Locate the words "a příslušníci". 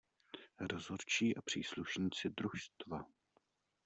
1.37-2.29